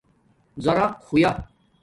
[0.63, 1.31] زارق ہویا